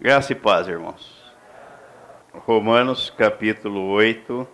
[0.00, 1.22] Graça e paz, irmãos.
[2.32, 4.46] Romanos capítulo 8,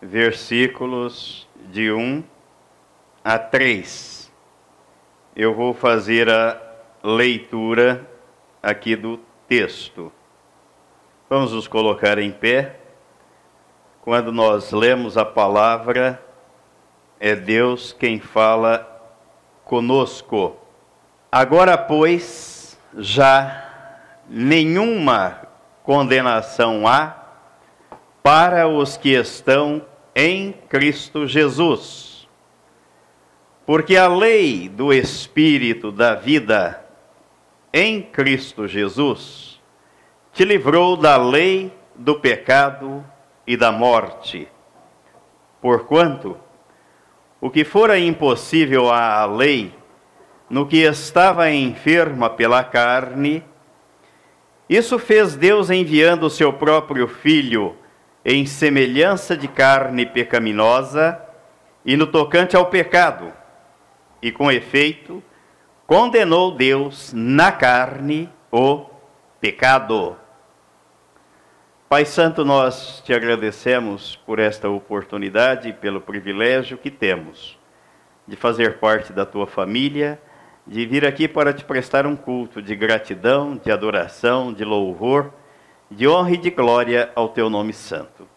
[0.00, 2.24] versículos de 1
[3.22, 4.32] a 3.
[5.36, 6.58] Eu vou fazer a
[7.04, 8.10] leitura
[8.62, 10.10] aqui do texto.
[11.28, 12.80] Vamos nos colocar em pé.
[14.00, 16.20] Quando nós lemos a palavra,
[17.20, 18.88] é Deus quem fala
[19.66, 20.56] conosco.
[21.30, 23.71] Agora, pois, já
[24.32, 25.42] nenhuma
[25.82, 27.14] condenação há
[28.22, 32.26] para os que estão em Cristo Jesus.
[33.66, 36.82] Porque a lei do Espírito da vida
[37.72, 39.60] em Cristo Jesus
[40.32, 43.04] te livrou da lei do pecado
[43.46, 44.48] e da morte.
[45.60, 46.38] Porquanto,
[47.38, 49.74] o que fora impossível à lei,
[50.48, 53.44] no que estava enferma pela carne,
[54.76, 57.76] isso fez Deus enviando o seu próprio Filho
[58.24, 61.20] em semelhança de carne pecaminosa
[61.84, 63.32] e no tocante ao pecado,
[64.22, 65.22] e com efeito,
[65.86, 68.86] condenou Deus na carne o
[69.40, 70.16] pecado.
[71.88, 77.58] Pai Santo, nós te agradecemos por esta oportunidade e pelo privilégio que temos
[78.26, 80.18] de fazer parte da tua família
[80.66, 85.32] de vir aqui para te prestar um culto de gratidão, de adoração, de louvor,
[85.90, 88.28] de honra e de glória ao teu nome santo.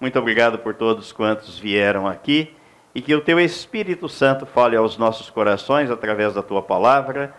[0.00, 2.54] Muito obrigado por todos quantos vieram aqui
[2.94, 7.34] e que o teu Espírito Santo fale aos nossos corações através da tua palavra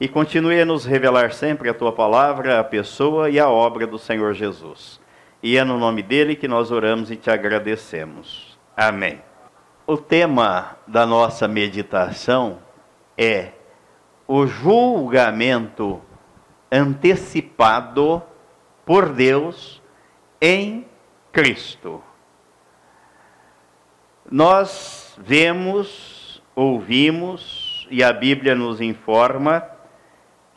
[0.00, 3.98] e continue a nos revelar sempre a tua palavra, a pessoa e a obra do
[3.98, 5.00] Senhor Jesus.
[5.42, 8.58] E é no nome dele que nós oramos e te agradecemos.
[8.76, 9.20] Amém.
[9.86, 12.58] O tema da nossa meditação
[13.18, 13.50] é
[14.32, 16.00] o julgamento
[16.70, 18.22] antecipado
[18.86, 19.82] por Deus
[20.40, 20.86] em
[21.32, 22.00] Cristo.
[24.30, 29.66] Nós vemos, ouvimos, e a Bíblia nos informa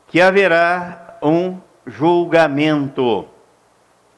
[0.05, 3.27] que haverá um julgamento.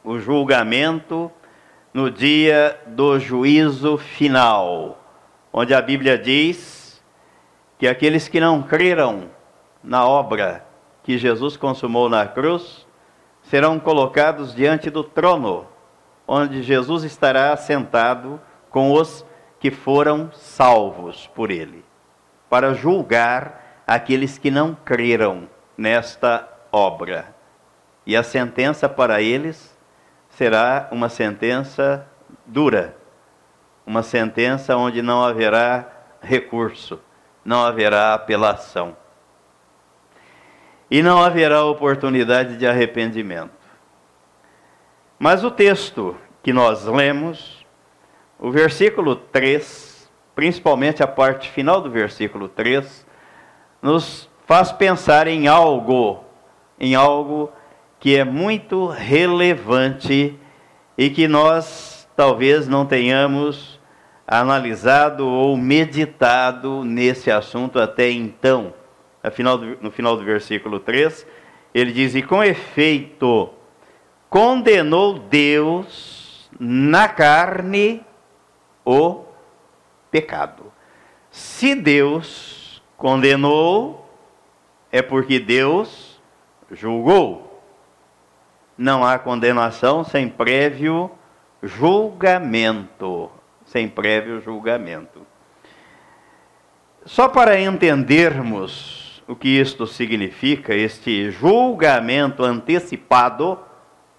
[0.04, 1.32] O julgamento
[1.94, 5.02] no dia do juízo final,
[5.54, 7.02] onde a Bíblia diz
[7.80, 9.34] que aqueles que não creram
[9.86, 10.66] na obra
[11.04, 12.86] que Jesus consumou na cruz,
[13.44, 15.68] serão colocados diante do trono,
[16.28, 18.42] onde Jesus estará sentado
[18.72, 19.24] com os
[19.60, 21.86] que foram salvos por ele,
[22.50, 25.48] para julgar aqueles que não creram
[25.78, 27.36] nesta obra.
[28.06, 29.78] E a sentença para eles
[30.30, 32.08] será uma sentença
[32.46, 32.98] dura,
[33.86, 35.88] uma sentença onde não haverá
[36.20, 37.00] recurso,
[37.44, 38.98] não haverá apelação
[40.96, 43.52] e não haverá oportunidade de arrependimento.
[45.20, 47.66] Mas o texto que nós lemos,
[48.40, 53.06] o versículo 3, principalmente a parte final do versículo 3,
[53.82, 56.24] nos faz pensar em algo,
[56.80, 57.52] em algo
[58.00, 60.40] que é muito relevante
[60.98, 63.82] e que nós talvez não tenhamos
[64.26, 68.74] analisado ou meditado nesse assunto até então
[69.82, 71.26] no final do versículo 3,
[71.74, 73.50] ele diz: E com efeito,
[74.30, 78.06] condenou Deus na carne
[78.86, 79.24] o
[80.10, 80.72] pecado.
[81.32, 84.10] Se Deus condenou,
[84.92, 86.22] é porque Deus
[86.72, 87.62] julgou.
[88.78, 91.12] Não há condenação sem prévio
[91.62, 93.30] julgamento.
[93.66, 95.26] Sem prévio julgamento.
[97.06, 103.60] Só para entendermos o que isto significa, este julgamento antecipado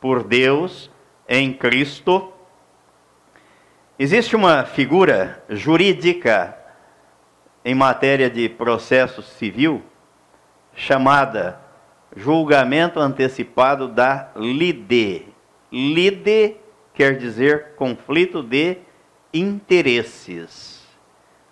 [0.01, 0.91] por Deus
[1.29, 2.33] em Cristo.
[3.99, 6.57] Existe uma figura jurídica
[7.65, 9.83] em matéria de processo civil
[10.75, 11.61] chamada
[12.15, 15.27] julgamento antecipado da lide.
[15.73, 16.57] Lide
[16.95, 18.79] quer dizer conflito de
[19.33, 20.85] interesses.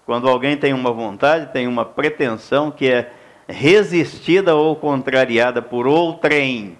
[0.06, 3.12] Quando alguém tem uma vontade, tem uma pretensão que é
[3.48, 6.78] resistida ou contrariada por outrem.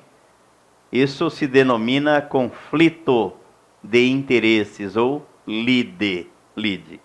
[0.91, 3.33] Isso se denomina conflito
[3.83, 7.01] de interesses ou lide, lide.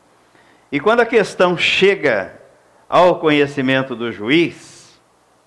[0.72, 2.40] E quando a questão chega
[2.88, 5.00] ao conhecimento do juiz,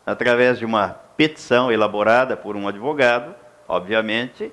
[0.04, 3.34] através de uma petição elaborada por um advogado,
[3.68, 4.52] obviamente,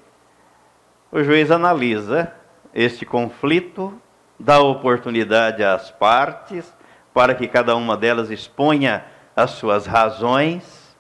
[1.11, 2.31] o juiz analisa
[2.73, 4.00] este conflito,
[4.39, 6.71] dá oportunidade às partes
[7.13, 9.03] para que cada uma delas exponha
[9.39, 10.95] as suas razões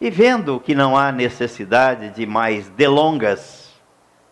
[0.00, 3.72] E vendo que não há necessidade de mais delongas,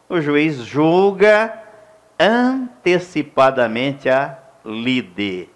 [0.08, 1.58] o juiz julga
[2.18, 5.48] antecipadamente a lide,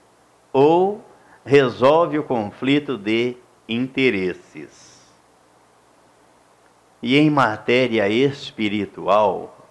[0.53, 1.05] ou
[1.45, 3.37] resolve o conflito de
[3.69, 5.05] interesses.
[7.03, 9.69] E em matéria espiritual,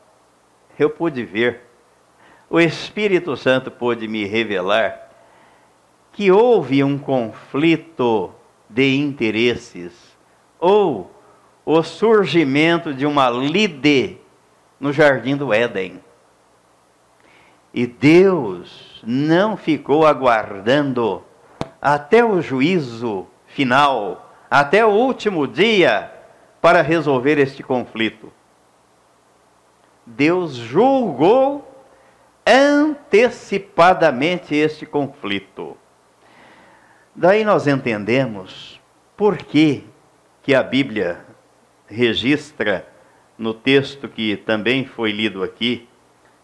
[0.78, 1.62] eu pude ver,
[2.50, 5.05] o Espírito Santo pôde me revelar
[6.16, 8.32] que houve um conflito
[8.70, 9.92] de interesses
[10.58, 11.12] ou
[11.66, 14.18] o surgimento de uma lide
[14.80, 16.00] no jardim do Éden.
[17.74, 21.22] E Deus não ficou aguardando
[21.82, 26.10] até o juízo final, até o último dia,
[26.62, 28.32] para resolver este conflito.
[30.06, 31.70] Deus julgou
[32.48, 35.76] antecipadamente este conflito.
[37.18, 38.78] Daí nós entendemos
[39.16, 39.86] por que,
[40.44, 41.26] que a Bíblia
[41.88, 42.86] registra
[43.38, 45.88] no texto que também foi lido aqui,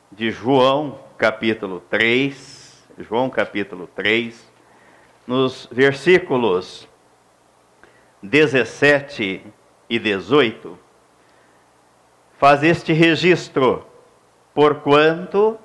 [0.10, 4.50] de João capítulo 3, João capítulo 3,
[5.28, 6.88] nos versículos
[8.24, 9.44] 17
[9.90, 10.80] e 18,
[12.40, 13.86] faz este registro,
[14.54, 15.60] porquanto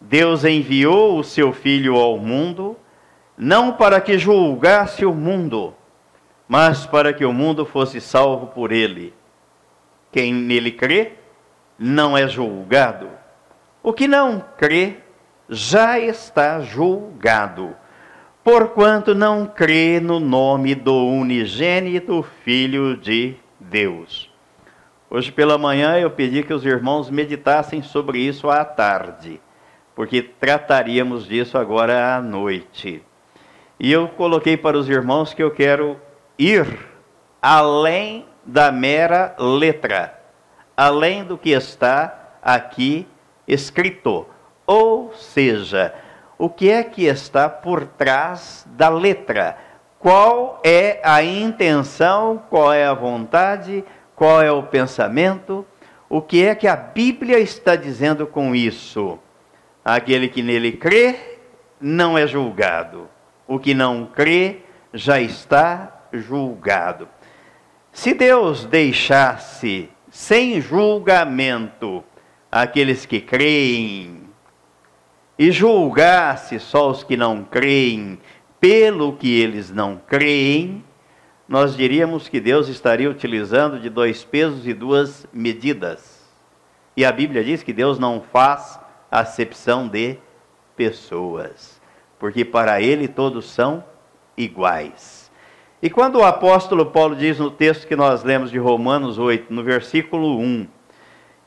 [0.00, 2.76] Deus enviou o seu Filho ao mundo,
[3.36, 5.74] não para que julgasse o mundo,
[6.48, 9.12] mas para que o mundo fosse salvo por ele.
[10.12, 11.12] Quem nele crê,
[11.78, 13.08] não é julgado
[13.84, 14.96] o que não crê
[15.46, 17.76] já está julgado,
[18.42, 24.32] porquanto não crê no nome do unigênito Filho de Deus.
[25.10, 29.38] Hoje pela manhã eu pedi que os irmãos meditassem sobre isso à tarde,
[29.94, 33.02] porque trataríamos disso agora à noite.
[33.78, 36.00] E eu coloquei para os irmãos que eu quero
[36.38, 36.66] ir
[37.40, 40.18] além da mera letra,
[40.76, 43.06] além do que está aqui
[43.46, 44.26] escrito.
[44.66, 45.94] Ou seja,
[46.38, 49.56] o que é que está por trás da letra?
[49.98, 53.84] Qual é a intenção, qual é a vontade,
[54.14, 55.66] qual é o pensamento?
[56.08, 59.18] O que é que a Bíblia está dizendo com isso?
[59.84, 61.38] Aquele que nele crê
[61.80, 63.08] não é julgado.
[63.46, 64.60] O que não crê
[64.92, 67.08] já está julgado.
[67.92, 72.02] Se Deus deixasse sem julgamento
[72.50, 74.24] aqueles que creem,
[75.38, 78.18] e julgasse só os que não creem
[78.60, 80.84] pelo que eles não creem,
[81.46, 86.24] nós diríamos que Deus estaria utilizando de dois pesos e duas medidas.
[86.96, 88.78] E a Bíblia diz que Deus não faz
[89.10, 90.16] acepção de
[90.76, 91.73] pessoas,
[92.24, 93.84] porque para Ele todos são
[94.34, 95.30] iguais.
[95.82, 99.62] E quando o apóstolo Paulo diz no texto que nós lemos de Romanos 8, no
[99.62, 100.66] versículo 1,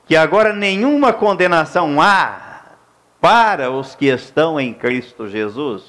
[0.06, 2.76] que agora nenhuma condenação há
[3.20, 5.84] para os que estão em Cristo Jesus,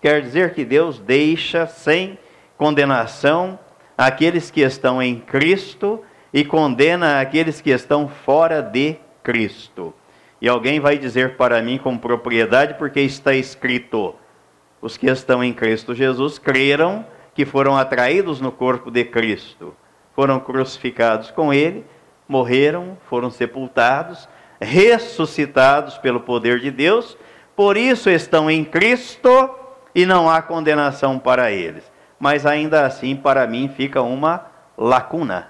[0.00, 2.18] quer dizer que Deus deixa sem
[2.56, 3.58] condenação
[3.94, 6.02] aqueles que estão em Cristo
[6.32, 9.92] e condena aqueles que estão fora de Cristo.
[10.42, 14.14] E alguém vai dizer para mim com propriedade, porque está escrito:
[14.82, 19.74] os que estão em Cristo Jesus creram que foram atraídos no corpo de Cristo,
[20.14, 21.86] foram crucificados com Ele
[22.32, 24.26] morreram, foram sepultados,
[24.60, 27.16] ressuscitados pelo poder de Deus,
[27.54, 29.50] por isso estão em Cristo
[29.94, 31.84] e não há condenação para eles.
[32.18, 34.46] Mas ainda assim, para mim, fica uma
[34.78, 35.48] lacuna.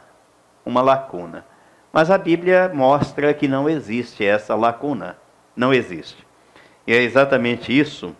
[0.64, 1.44] Uma lacuna.
[1.92, 5.18] Mas a Bíblia mostra que não existe essa lacuna.
[5.54, 6.26] Não existe.
[6.86, 8.16] E é exatamente isso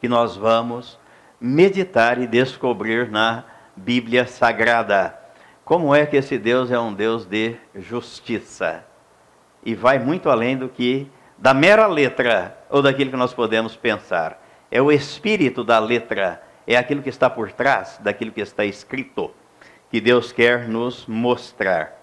[0.00, 0.98] que nós vamos
[1.40, 3.44] meditar e descobrir na
[3.76, 5.16] Bíblia Sagrada.
[5.64, 8.84] Como é que esse Deus é um Deus de justiça?
[9.64, 14.42] E vai muito além do que da mera letra ou daquilo que nós podemos pensar.
[14.68, 19.30] É o espírito da letra, é aquilo que está por trás daquilo que está escrito,
[19.90, 21.99] que Deus quer nos mostrar.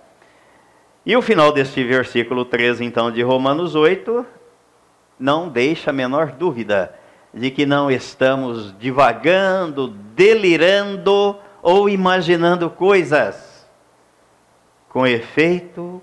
[1.07, 4.25] E o final deste versículo 13, então, de Romanos 8,
[5.17, 6.93] não deixa a menor dúvida
[7.33, 13.65] de que não estamos divagando, delirando ou imaginando coisas
[14.89, 16.01] com efeito,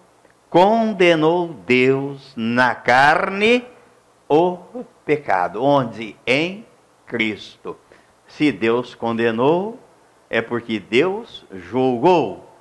[0.49, 3.63] condenou Deus na carne
[4.27, 4.57] o
[5.05, 5.63] pecado.
[5.63, 6.17] Onde?
[6.27, 6.65] Em
[7.05, 7.77] Cristo.
[8.27, 9.79] Se Deus condenou,
[10.31, 12.54] é porque Deus julgou.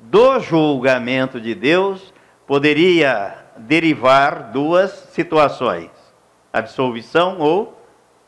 [0.00, 2.12] Do julgamento de Deus
[2.46, 5.90] poderia derivar duas situações:
[6.52, 7.78] absolvição ou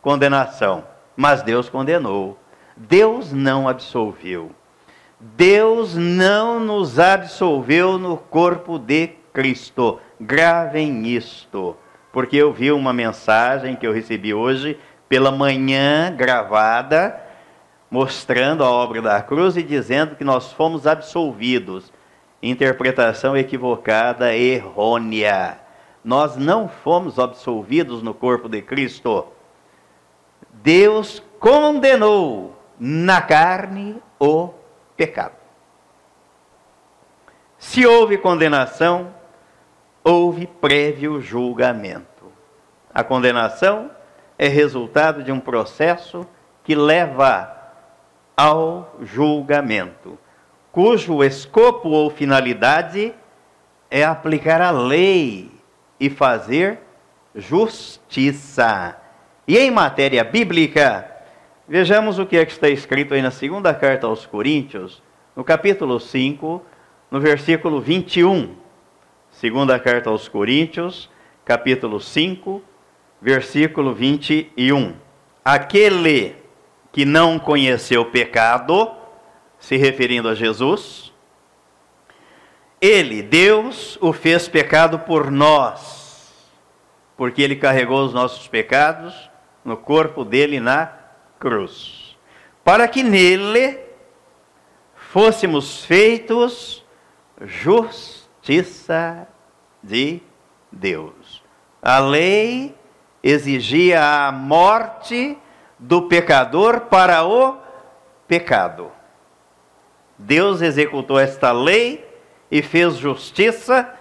[0.02, 0.84] condenação.
[1.16, 2.38] Mas Deus condenou.
[2.76, 4.50] Deus não absolveu.
[5.18, 10.00] Deus não nos absolveu no corpo de Cristo.
[10.20, 11.76] Gravem isto,
[12.12, 17.21] porque eu vi uma mensagem que eu recebi hoje pela manhã gravada,
[17.92, 21.92] mostrando a obra da cruz e dizendo que nós fomos absolvidos.
[22.42, 25.58] Interpretação equivocada, errônea.
[26.02, 29.26] Nós não fomos absolvidos no corpo de Cristo.
[30.54, 34.48] Deus condenou na carne o
[34.96, 35.36] pecado.
[37.58, 39.12] Se houve condenação,
[40.02, 42.32] houve prévio julgamento.
[42.92, 43.90] A condenação
[44.38, 46.26] é resultado de um processo
[46.64, 47.60] que leva
[48.42, 50.18] ao julgamento,
[50.72, 53.14] cujo escopo ou finalidade
[53.88, 55.48] é aplicar a lei
[56.00, 56.80] e fazer
[57.36, 58.96] justiça.
[59.46, 61.08] E em matéria bíblica,
[61.68, 65.00] vejamos o que é que está escrito aí na segunda carta aos Coríntios,
[65.36, 66.60] no capítulo 5,
[67.12, 68.56] no versículo 21.
[69.30, 71.08] Segunda carta aos Coríntios,
[71.44, 72.60] capítulo 5,
[73.20, 74.94] versículo 21.
[75.44, 76.41] Aquele
[76.92, 78.92] que não conheceu pecado,
[79.58, 81.12] se referindo a Jesus,
[82.80, 86.52] ele, Deus, o fez pecado por nós,
[87.16, 89.30] porque ele carregou os nossos pecados
[89.64, 90.92] no corpo dele na
[91.38, 92.16] cruz,
[92.62, 93.78] para que nele
[94.94, 96.84] fôssemos feitos
[97.40, 99.26] justiça
[99.82, 100.20] de
[100.70, 101.42] Deus.
[101.80, 102.74] A lei
[103.22, 105.38] exigia a morte
[105.82, 107.58] do pecador para o
[108.28, 108.92] pecado.
[110.16, 112.08] Deus executou esta lei
[112.48, 113.92] e fez justiça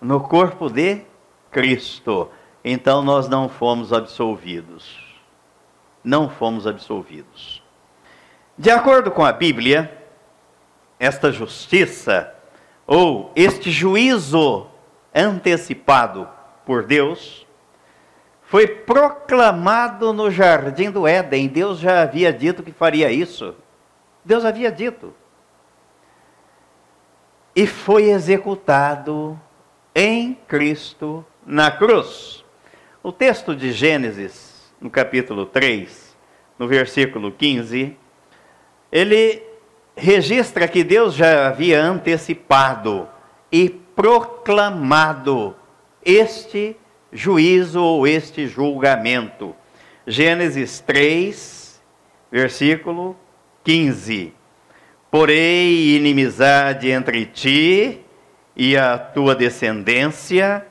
[0.00, 1.02] no corpo de
[1.48, 2.28] Cristo.
[2.64, 4.98] Então nós não fomos absolvidos.
[6.02, 7.62] Não fomos absolvidos.
[8.56, 9.96] De acordo com a Bíblia,
[10.98, 12.34] esta justiça
[12.84, 14.66] ou este juízo
[15.14, 16.28] antecipado
[16.66, 17.46] por Deus
[18.48, 21.48] foi proclamado no jardim do Éden.
[21.48, 23.54] Deus já havia dito que faria isso.
[24.24, 25.14] Deus havia dito.
[27.54, 29.38] E foi executado
[29.94, 32.42] em Cristo na cruz.
[33.02, 36.16] O texto de Gênesis, no capítulo 3,
[36.58, 37.94] no versículo 15,
[38.90, 39.42] ele
[39.94, 43.06] registra que Deus já havia antecipado
[43.52, 45.54] e proclamado
[46.02, 46.74] este
[47.12, 49.54] juízo ou este julgamento.
[50.06, 51.82] Gênesis 3,
[52.30, 53.16] versículo
[53.64, 54.32] 15.
[55.10, 58.00] Porém, inimizade entre ti
[58.56, 60.66] e a tua descendência,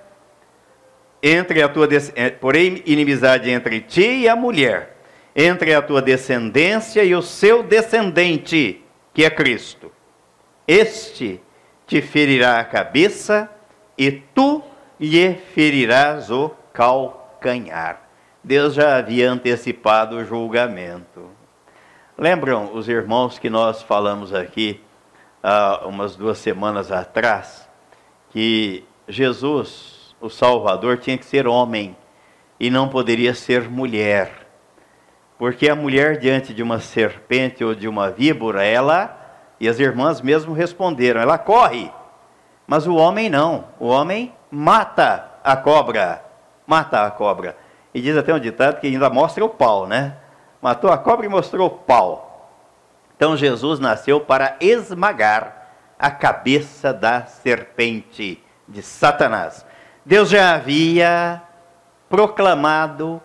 [1.22, 4.98] entre a tua eh, porém inimizade entre ti e a mulher,
[5.36, 9.92] entre a tua descendência e o seu descendente, que é Cristo.
[10.68, 11.42] Este
[11.88, 13.50] te ferirá a cabeça
[13.98, 14.62] e tu
[15.00, 18.02] lhe ferirás o calcanhar.
[18.44, 21.30] Deus já havia antecipado o julgamento.
[22.18, 24.82] Lembram os irmãos que nós falamos aqui
[25.44, 27.68] há umas duas semanas atrás
[28.30, 31.96] que Jesus, o Salvador, tinha que ser homem
[32.60, 34.48] e não poderia ser mulher.
[35.38, 39.16] Porque a mulher, diante de uma serpente ou de uma víbora, ela,
[39.60, 41.92] e as irmãs mesmo responderam, ela corre.
[42.66, 43.66] Mas o homem não.
[43.80, 46.24] O homem mata a cobra.
[46.66, 47.58] Mata a cobra.
[47.94, 50.16] E diz até um ditado que ainda mostra o pau, né?
[50.62, 52.52] Matou a cobra e mostrou o pau.
[53.16, 59.66] Então Jesus nasceu para esmagar a cabeça da serpente de Satanás.
[60.06, 61.42] Deus já havia
[62.10, 63.22] proclamado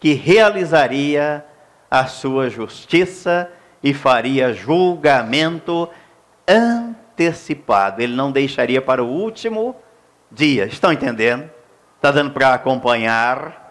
[0.00, 1.44] que realizaria
[1.90, 3.50] a sua justiça
[3.82, 5.88] e faria julgamento
[6.46, 8.02] antecipado.
[8.02, 9.76] Ele não deixaria para o último
[10.30, 10.66] dia.
[10.66, 11.50] Estão entendendo?
[11.96, 13.64] Está dando para acompanhar?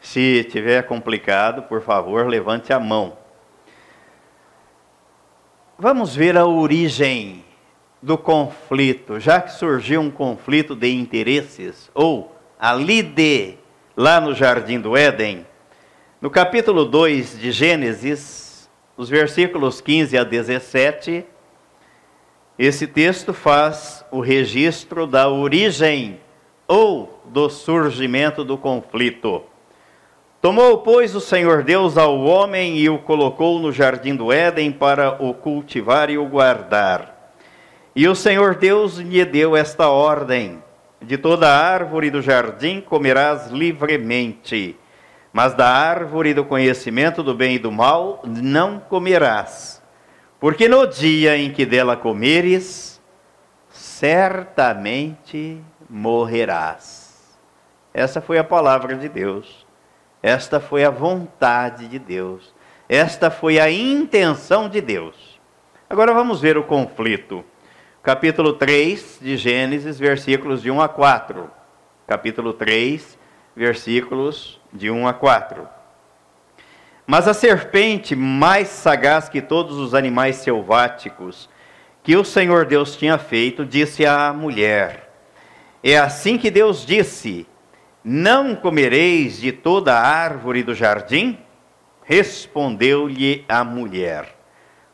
[0.00, 3.16] Se tiver complicado, por favor, levante a mão.
[5.78, 7.44] Vamos ver a origem
[8.02, 13.58] do conflito, já que surgiu um conflito de interesses, ou a lide,
[13.96, 15.46] lá no Jardim do Éden,
[16.20, 21.24] no capítulo 2 de Gênesis, os versículos 15 a 17,
[22.58, 26.20] esse texto faz o registro da origem
[26.68, 29.42] ou do surgimento do conflito.
[30.40, 35.20] Tomou, pois, o Senhor Deus ao homem e o colocou no jardim do Éden para
[35.20, 37.34] o cultivar e o guardar.
[37.96, 40.62] E o Senhor Deus lhe deu esta ordem:
[41.00, 44.76] De toda árvore do jardim comerás livremente,
[45.32, 49.82] mas da árvore do conhecimento do bem e do mal não comerás
[50.42, 52.91] porque no dia em que dela comeres,
[53.72, 57.38] certamente morrerás.
[57.92, 59.66] Essa foi a palavra de Deus.
[60.22, 62.54] Esta foi a vontade de Deus.
[62.88, 65.40] Esta foi a intenção de Deus.
[65.88, 67.44] Agora vamos ver o conflito.
[68.02, 71.50] Capítulo 3 de Gênesis, versículos de 1 a 4.
[72.06, 73.18] Capítulo 3,
[73.54, 75.68] versículos de 1 a 4.
[77.06, 81.48] Mas a serpente, mais sagaz que todos os animais selváticos
[82.02, 85.10] que o Senhor Deus tinha feito, disse à mulher:
[85.82, 87.46] É assim que Deus disse:
[88.04, 91.38] Não comereis de toda árvore do jardim?
[92.04, 94.36] Respondeu-lhe a mulher: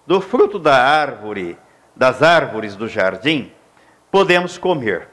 [0.07, 1.57] Do fruto da árvore,
[1.97, 3.53] das árvores do jardim,
[4.11, 5.09] podemos comer.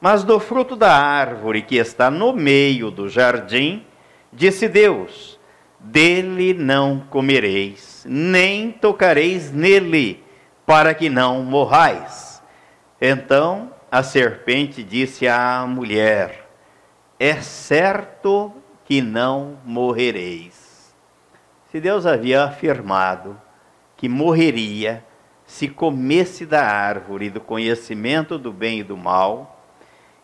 [0.00, 3.84] Mas do fruto da árvore que está no meio do jardim,
[4.32, 5.38] disse Deus:
[5.80, 10.22] dele não comereis, nem tocareis nele,
[10.68, 12.42] para que não morrais.
[13.00, 16.46] Então a serpente disse à mulher:
[17.18, 18.52] É certo
[18.84, 20.94] que não morrereis.
[21.70, 23.40] Se Deus havia afirmado
[23.96, 25.02] que morreria
[25.46, 29.64] se comesse da árvore do conhecimento do bem e do mal,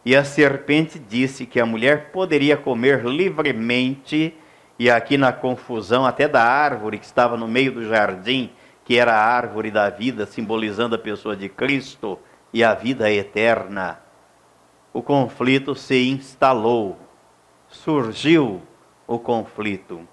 [0.05, 4.37] e a serpente disse que a mulher poderia comer livremente
[4.79, 8.53] e aqui na confusão até da árvore que estava no meio do jardim,
[8.85, 12.19] que era a árvore da vida, simbolizando a pessoa de Cristo
[12.53, 13.99] e a vida eterna,
[14.93, 16.99] o conflito se instalou,
[17.69, 18.63] surgiu
[19.07, 20.07] o conflito.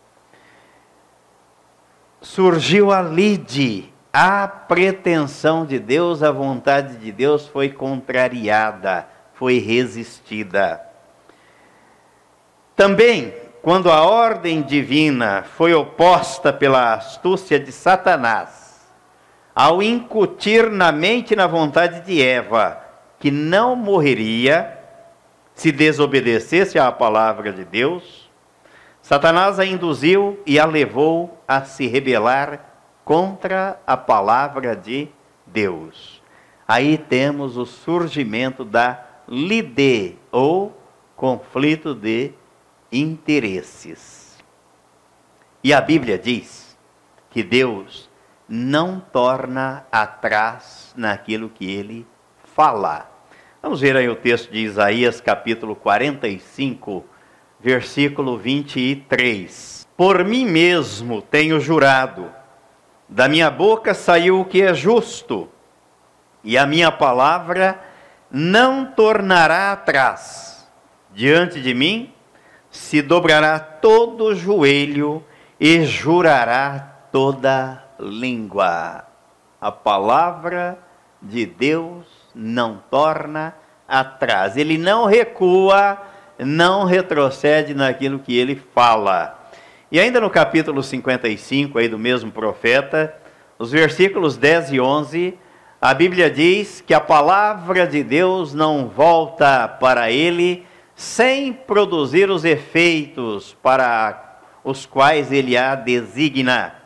[2.21, 10.81] Surgiu a lide, a pretensão de Deus, a vontade de Deus foi contrariada, foi resistida.
[12.75, 18.60] Também quando a ordem divina foi oposta pela astúcia de Satanás,
[19.53, 22.81] ao incutir na mente e na vontade de Eva
[23.19, 24.77] que não morreria
[25.53, 28.29] se desobedecesse à palavra de Deus,
[29.01, 32.65] Satanás a induziu e a levou a se rebelar
[33.03, 35.09] contra a palavra de
[35.45, 36.21] Deus.
[36.67, 40.75] Aí temos o surgimento da lide, ou
[41.15, 42.31] conflito de
[42.91, 44.37] interesses.
[45.63, 46.77] E a Bíblia diz
[47.29, 48.09] que Deus
[48.53, 52.05] não torna atrás naquilo que ele
[52.53, 53.09] fala.
[53.63, 57.05] Vamos ver aí o texto de Isaías, capítulo 45,
[57.61, 59.87] versículo 23.
[59.95, 62.29] Por mim mesmo tenho jurado,
[63.07, 65.47] da minha boca saiu o que é justo,
[66.43, 67.81] e a minha palavra
[68.29, 70.69] não tornará atrás.
[71.13, 72.11] Diante de mim
[72.69, 75.23] se dobrará todo joelho
[75.57, 79.05] e jurará toda língua.
[79.59, 80.77] A palavra
[81.21, 83.55] de Deus não torna
[83.87, 84.57] atrás.
[84.57, 86.01] Ele não recua,
[86.39, 89.39] não retrocede naquilo que ele fala.
[89.91, 93.13] E ainda no capítulo 55 aí do mesmo profeta,
[93.59, 95.37] os versículos 10 e 11,
[95.79, 102.45] a Bíblia diz que a palavra de Deus não volta para ele sem produzir os
[102.45, 106.80] efeitos para os quais ele a designa.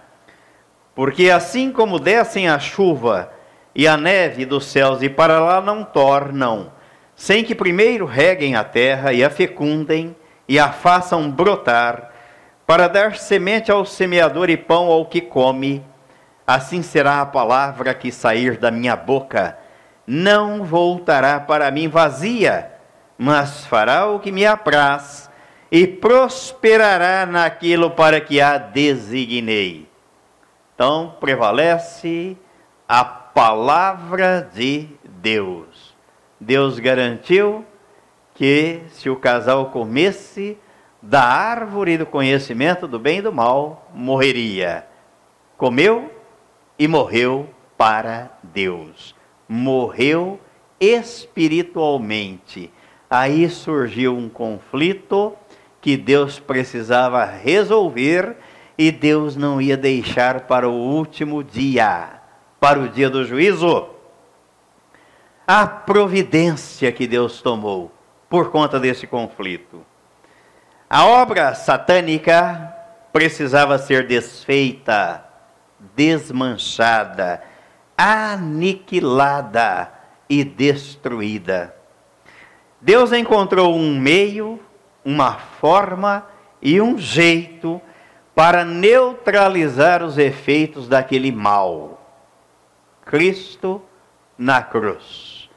[0.95, 3.29] Porque assim como descem a chuva
[3.75, 6.71] e a neve dos céus e para lá não tornam,
[7.15, 10.15] sem que primeiro reguem a terra e a fecundem
[10.47, 12.12] e a façam brotar,
[12.65, 15.84] para dar semente ao semeador e pão ao que come,
[16.47, 19.58] assim será a palavra que sair da minha boca,
[20.08, 22.71] não voltará para mim vazia,
[23.17, 25.29] mas fará o que me apraz
[25.71, 29.94] e prosperará naquilo para que a designei.
[30.75, 32.38] Então prevalece
[32.88, 35.95] a palavra de Deus.
[36.39, 37.65] Deus garantiu
[38.35, 40.55] que se o casal comesse
[41.01, 44.85] da árvore do conhecimento do bem e do mal, morreria.
[45.57, 46.13] Comeu
[46.77, 49.15] e morreu para Deus.
[49.47, 50.39] Morreu
[50.79, 52.71] espiritualmente
[53.09, 55.33] aí surgiu um conflito
[55.79, 58.38] que Deus precisava resolver
[58.77, 62.21] e Deus não ia deixar para o último dia,
[62.59, 63.89] para o dia do juízo.
[65.47, 67.91] A providência que Deus tomou
[68.29, 69.85] por conta desse conflito.
[70.89, 72.73] A obra satânica
[73.13, 75.23] precisava ser desfeita,
[75.95, 77.41] desmanchada,
[77.97, 79.91] aniquilada
[80.29, 81.73] e destruída.
[82.81, 84.59] Deus encontrou um meio,
[85.03, 86.27] uma forma
[86.61, 87.81] e um jeito
[88.36, 92.02] para neutralizar os efeitos daquele mal.
[93.06, 93.82] Cristo
[94.38, 95.50] na cruz.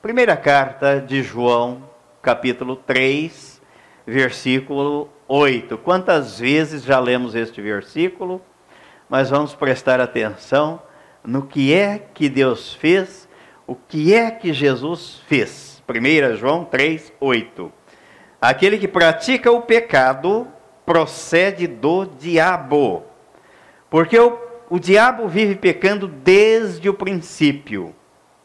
[0.00, 1.90] Primeira carta de João,
[2.22, 3.60] capítulo 3,
[4.06, 5.76] versículo 8.
[5.76, 8.40] Quantas vezes já lemos este versículo?
[9.10, 10.80] Mas vamos prestar atenção
[11.22, 13.28] no que é que Deus fez,
[13.66, 15.82] o que é que Jesus fez.
[15.86, 17.70] 1 João 3, 8.
[18.40, 20.48] Aquele que pratica o pecado
[20.84, 23.04] procede do diabo,
[23.88, 27.94] porque o, o diabo vive pecando desde o princípio.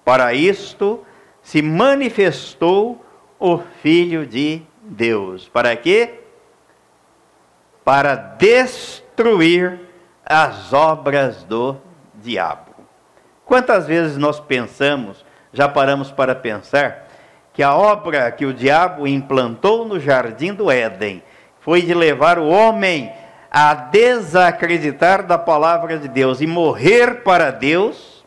[0.04, 1.04] Para isto
[1.41, 3.04] se manifestou
[3.39, 5.47] o Filho de Deus.
[5.47, 6.19] Para quê?
[7.84, 9.80] Para destruir
[10.26, 11.78] as obras do
[12.15, 12.76] diabo.
[13.45, 17.08] Quantas vezes nós pensamos, já paramos para pensar,
[17.54, 21.23] que a obra que o diabo implantou no jardim do Éden
[21.67, 23.12] foi de levar o homem
[23.51, 28.23] a desacreditar da palavra de Deus e morrer para Deus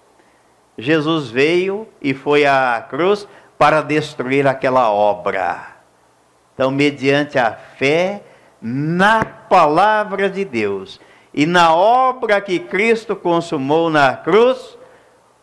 [0.77, 3.27] Jesus veio e foi à cruz
[3.57, 5.77] para destruir aquela obra.
[6.53, 8.21] Então, mediante a fé
[8.61, 11.01] na palavra de Deus
[11.33, 14.77] e na obra que Cristo consumou na cruz,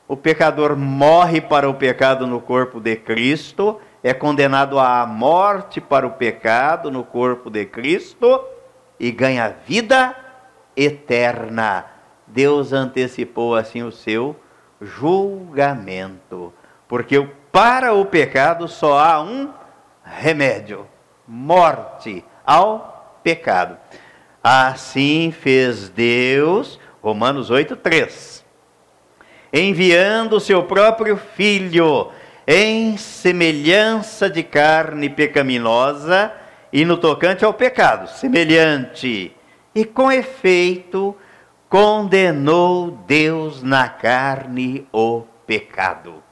[0.07, 6.05] o pecador morre para o pecado no corpo de Cristo, é condenado à morte para
[6.05, 8.43] o pecado no corpo de Cristo
[8.99, 10.15] e ganha vida
[10.75, 11.85] eterna.
[12.25, 14.35] Deus antecipou assim o seu
[14.81, 16.53] julgamento.
[16.87, 19.51] Porque para o pecado só há um
[20.03, 20.87] remédio:
[21.27, 23.77] morte ao pecado.
[24.43, 28.45] Assim fez Deus, Romanos 8, 3,
[29.51, 32.11] enviando o seu próprio Filho
[32.47, 36.31] em semelhança de carne pecaminosa
[36.71, 39.35] e no tocante ao pecado, semelhante,
[39.75, 41.13] e com efeito
[41.67, 46.23] condenou Deus na carne o pecado.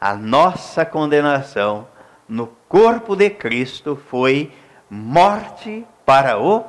[0.00, 1.86] A nossa condenação
[2.26, 4.50] no corpo de Cristo foi
[4.88, 6.64] morte para o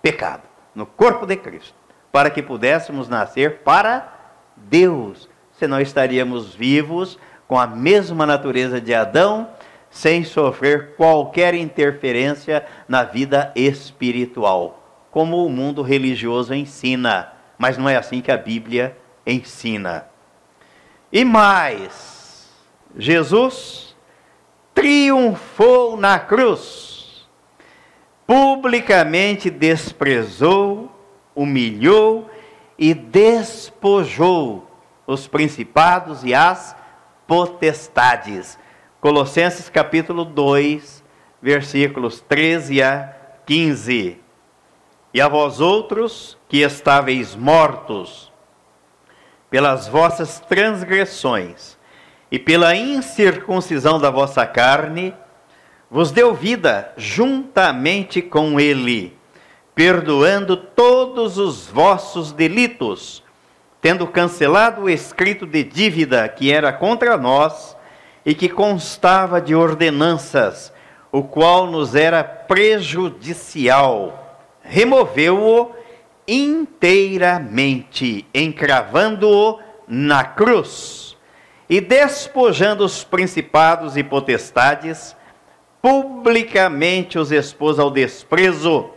[0.00, 1.74] pecado, no corpo de Cristo,
[2.12, 4.12] para que pudéssemos nascer para
[4.56, 9.48] Deus, senão estaríamos vivos com a mesma natureza de Adão,
[9.90, 17.96] sem sofrer qualquer interferência na vida espiritual, como o mundo religioso ensina mas não é
[17.96, 20.06] assim que a Bíblia ensina.
[21.12, 22.48] E mais,
[22.96, 23.96] Jesus
[24.74, 27.26] triunfou na cruz,
[28.26, 30.92] publicamente desprezou,
[31.34, 32.30] humilhou
[32.78, 34.70] e despojou
[35.06, 36.75] os principados e as
[37.26, 38.58] potestades.
[39.00, 41.04] Colossenses capítulo 2,
[41.40, 44.20] versículos 13 a 15.
[45.12, 48.32] E a vós outros que estáveis mortos
[49.48, 51.78] pelas vossas transgressões
[52.30, 55.14] e pela incircuncisão da vossa carne,
[55.90, 59.16] vos deu vida juntamente com ele,
[59.74, 63.22] perdoando todos os vossos delitos,
[63.86, 67.76] tendo cancelado o escrito de dívida que era contra nós
[68.24, 70.72] e que constava de ordenanças,
[71.12, 75.70] o qual nos era prejudicial removeu-o
[76.26, 81.16] inteiramente, encravando-o na cruz
[81.70, 85.14] e despojando os principados e potestades,
[85.80, 88.90] publicamente os expôs ao desprezo,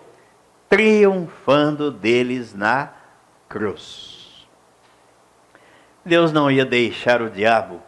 [0.67, 2.89] triunfando deles na
[3.47, 4.08] cruz.
[6.09, 7.81] Deus não ia deixar o diabo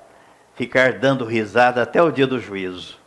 [0.53, 2.99] ficar dando risada até o dia do juízo.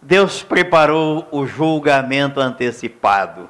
[0.00, 3.48] Deus preparou o julgamento antecipado.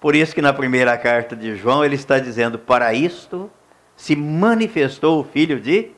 [0.00, 3.50] Por isso que na primeira carta de João ele está dizendo: "Para isto
[3.94, 5.90] se manifestou o filho de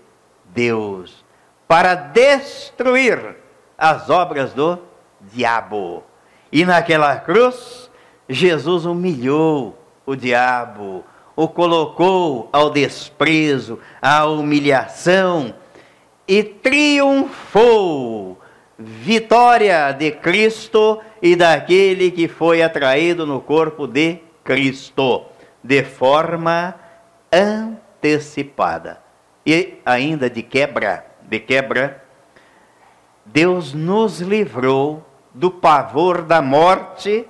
[0.46, 1.24] Deus,
[1.68, 3.36] para destruir
[3.78, 4.80] as obras do
[5.20, 6.02] diabo".
[6.50, 7.88] E naquela cruz,
[8.28, 11.04] Jesus humilhou o diabo,
[11.36, 15.54] o colocou ao desprezo, à humilhação
[16.26, 18.38] e triunfou
[18.78, 25.24] vitória de Cristo e daquele que foi atraído no corpo de Cristo,
[25.62, 26.74] de forma
[27.32, 29.00] antecipada.
[29.46, 32.02] E ainda de quebra, de quebra,
[33.24, 37.26] Deus nos livrou do pavor da morte,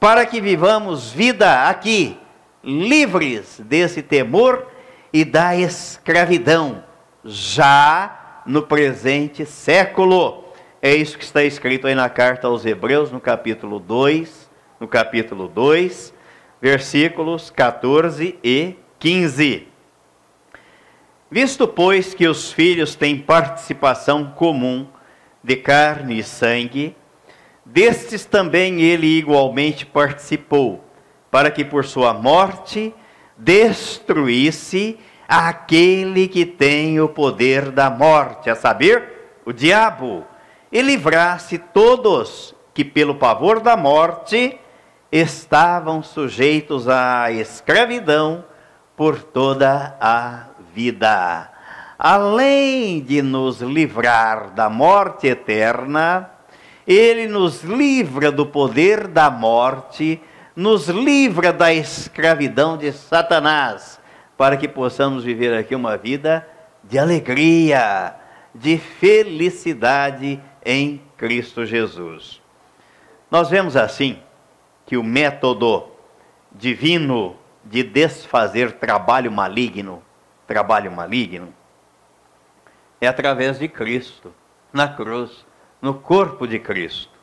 [0.00, 2.18] para que vivamos vida aqui,
[2.64, 4.66] livres desse temor
[5.12, 6.82] e da escravidão,
[7.24, 10.44] já no presente século
[10.86, 15.48] é isso que está escrito aí na carta aos Hebreus, no capítulo 2, no capítulo
[15.48, 16.12] 2,
[16.60, 19.66] versículos 14 e 15.
[21.30, 24.86] Visto, pois, que os filhos têm participação comum
[25.42, 26.94] de carne e sangue,
[27.64, 30.84] destes também ele igualmente participou,
[31.34, 32.94] para que por sua morte
[33.36, 40.24] destruísse aquele que tem o poder da morte, a saber, o diabo,
[40.70, 44.56] e livrasse todos que, pelo pavor da morte,
[45.10, 48.44] estavam sujeitos à escravidão
[48.96, 51.50] por toda a vida.
[51.98, 56.30] Além de nos livrar da morte eterna,
[56.86, 60.20] ele nos livra do poder da morte,
[60.54, 64.00] nos livra da escravidão de Satanás,
[64.36, 66.46] para que possamos viver aqui uma vida
[66.82, 68.14] de alegria,
[68.54, 72.40] de felicidade em Cristo Jesus.
[73.30, 74.18] Nós vemos assim
[74.86, 75.88] que o método
[76.52, 80.02] divino de desfazer trabalho maligno,
[80.46, 81.52] trabalho maligno,
[83.00, 84.32] é através de Cristo,
[84.72, 85.44] na cruz,
[85.80, 87.13] no corpo de Cristo.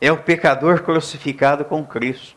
[0.00, 2.36] É o pecador crucificado com Cristo.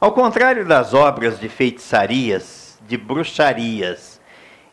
[0.00, 4.20] Ao contrário das obras de feitiçarias, de bruxarias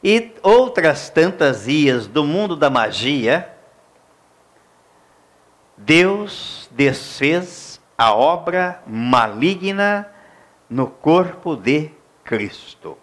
[0.03, 3.51] e outras tantas ias do mundo da magia,
[5.75, 10.07] Deus desfez a obra maligna
[10.69, 11.91] no corpo de
[12.23, 12.97] Cristo.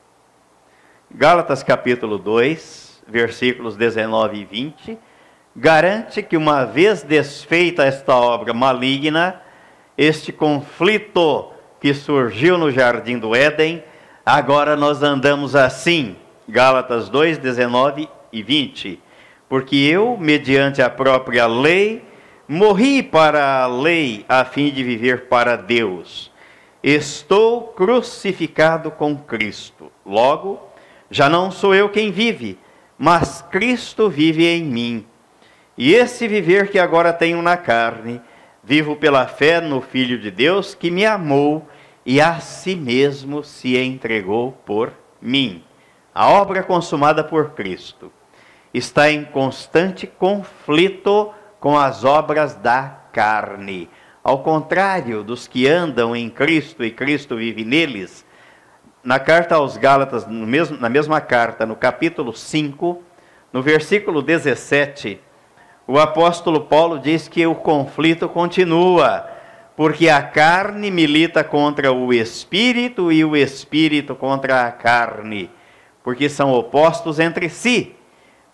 [1.11, 4.99] Gálatas capítulo 2, versículos 19 e 20,
[5.55, 9.41] garante que uma vez desfeita esta obra maligna,
[9.97, 13.83] este conflito que surgiu no jardim do Éden,
[14.25, 16.17] agora nós andamos assim.
[16.49, 19.01] Gálatas 2, 19 e 20.
[19.49, 22.05] Porque eu, mediante a própria lei,
[22.49, 26.31] morri para a lei a fim de viver para Deus.
[26.83, 29.93] Estou crucificado com Cristo.
[30.05, 30.61] Logo,
[31.11, 32.59] já não sou eu quem vive,
[32.99, 35.07] mas Cristo vive em mim.
[35.77, 38.21] E esse viver que agora tenho na carne,
[38.63, 41.67] vivo pela fé no Filho de Deus que me amou
[42.05, 45.65] e a si mesmo se entregou por mim.
[46.15, 48.13] A obra consumada por Cristo
[48.75, 53.89] está em constante conflito com as obras da carne.
[54.23, 58.27] Ao contrário dos que andam em Cristo e Cristo vive neles,
[59.03, 63.03] na carta aos Gálatas, mesmo, na mesma carta, no capítulo 5,
[63.53, 65.21] no versículo 17,
[65.93, 69.29] o apóstolo Paulo diz que o conflito continua,
[69.77, 75.51] porque a carne milita contra o espírito e o espírito contra a carne,
[76.03, 77.95] porque são opostos entre si,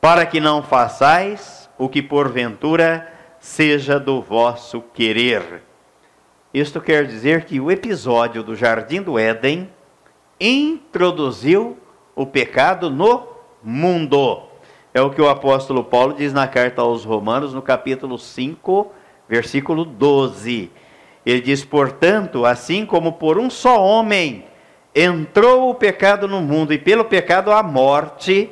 [0.00, 3.06] para que não façais o que porventura
[3.38, 5.62] seja do vosso querer.
[6.52, 9.70] Isto quer dizer que o episódio do Jardim do Éden
[10.40, 11.78] introduziu
[12.16, 13.28] o pecado no
[13.62, 14.47] mundo.
[14.98, 18.90] É o que o apóstolo Paulo diz na carta aos Romanos, no capítulo 5,
[19.28, 20.72] versículo 12.
[21.24, 24.44] Ele diz: Portanto, assim como por um só homem
[24.92, 28.50] entrou o pecado no mundo, e pelo pecado a morte,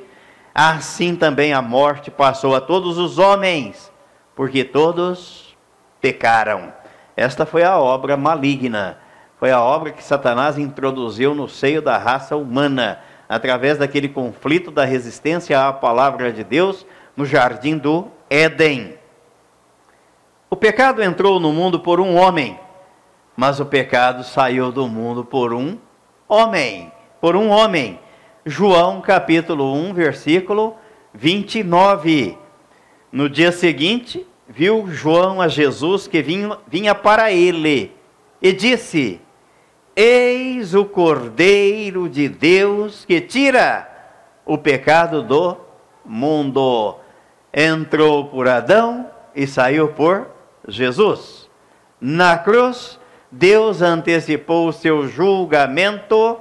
[0.55, 3.91] assim também a morte passou a todos os homens
[4.37, 5.57] porque todos
[6.01, 6.73] pecaram.
[7.17, 8.99] Esta foi a obra maligna,
[9.41, 14.85] foi a obra que Satanás introduziu no seio da raça humana, através daquele conflito da
[14.85, 16.87] resistência à palavra de Deus
[17.17, 18.95] no jardim do Éden.
[20.49, 22.59] O pecado entrou no mundo por um homem,
[23.37, 25.79] mas o pecado saiu do mundo por um
[26.29, 27.99] homem, por um homem.
[28.45, 30.77] João capítulo 1, versículo
[31.13, 32.39] 29.
[33.11, 37.93] No dia seguinte, viu João a Jesus que vinha, vinha para ele
[38.41, 39.21] e disse:
[39.99, 43.91] Eis o Cordeiro de Deus que tira
[44.45, 45.57] o pecado do
[46.05, 46.97] mundo.
[47.51, 50.27] Entrou por Adão e saiu por
[50.69, 51.49] Jesus.
[51.99, 53.01] Na cruz,
[53.33, 56.41] Deus antecipou o seu julgamento,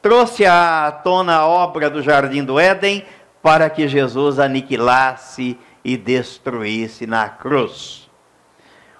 [0.00, 3.04] trouxe à tona a obra do jardim do Éden
[3.42, 8.03] para que Jesus aniquilasse e destruísse na cruz.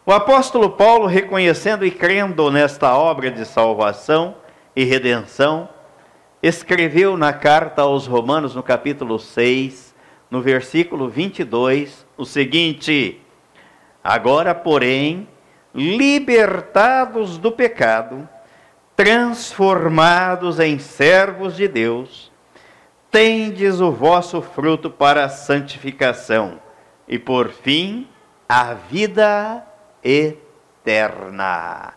[0.07, 4.35] O apóstolo Paulo, reconhecendo e crendo nesta obra de salvação
[4.77, 5.67] e redenção,
[6.43, 9.95] escreveu na carta aos Romanos, no capítulo 6,
[10.31, 13.19] no versículo 22, o seguinte:
[14.03, 15.27] Agora, porém,
[15.75, 18.29] libertados do pecado,
[18.95, 22.31] transformados em servos de Deus,
[23.11, 26.61] tendes o vosso fruto para a santificação
[27.09, 28.07] e por fim,
[28.47, 29.65] a vida
[30.05, 31.95] eterna.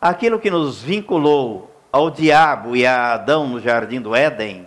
[0.00, 4.66] Aquilo que nos vinculou ao diabo e a Adão no jardim do Éden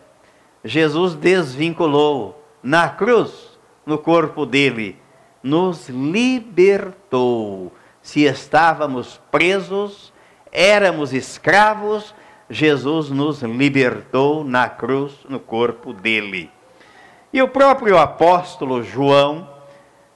[0.64, 4.96] Jesus desvinculou na cruz, no corpo dele,
[5.42, 7.72] nos libertou.
[8.02, 10.14] Se estávamos presos,
[10.52, 12.14] éramos escravos,
[12.50, 16.52] Jesus nos libertou na cruz, no corpo dele.
[17.34, 19.48] E o próprio apóstolo João,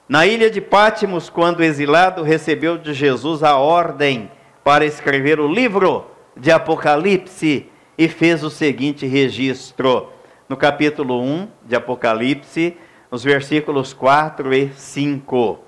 [0.08, 4.30] na ilha de Pátimos, quando exilado, recebeu de Jesus a ordem
[4.62, 10.12] para escrever o livro de Apocalipse e fez o seguinte registro.
[10.48, 12.76] No capítulo 1 de Apocalipse,
[13.10, 15.58] nos versículos 4 e 5.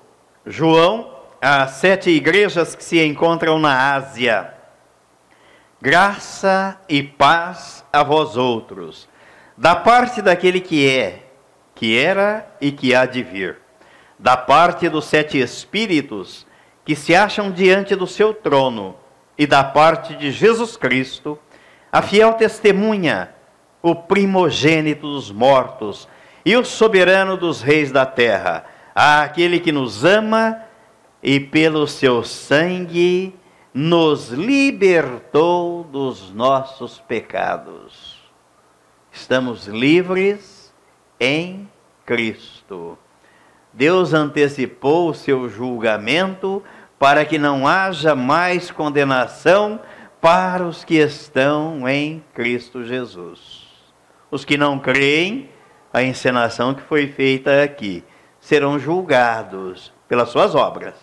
[0.47, 4.55] João, as sete igrejas que se encontram na Ásia.
[5.81, 9.09] Graça e paz a vós outros,
[9.57, 11.27] da parte daquele que é,
[11.75, 13.59] que era e que há de vir,
[14.19, 16.47] da parte dos sete espíritos
[16.85, 18.97] que se acham diante do seu trono,
[19.39, 21.39] e da parte de Jesus Cristo,
[21.93, 23.33] a fiel testemunha,
[23.81, 26.09] o primogênito dos mortos
[26.45, 30.61] e o soberano dos reis da terra, aquele que nos ama
[31.23, 33.33] e pelo seu sangue
[33.73, 38.19] nos libertou dos nossos pecados.
[39.13, 40.75] Estamos livres
[41.21, 41.71] em
[42.05, 42.99] Cristo.
[43.73, 46.63] Deus antecipou o seu julgamento
[46.99, 49.81] para que não haja mais condenação
[50.21, 53.67] para os que estão em Cristo Jesus.
[54.31, 55.49] Os que não creem,
[55.93, 58.03] a encenação que foi feita aqui,
[58.41, 60.95] serão julgados pelas suas obras.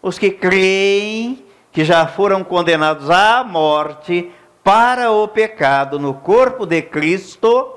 [0.00, 4.30] Os que creem que já foram condenados à morte
[4.62, 7.74] para o pecado no corpo de Cristo,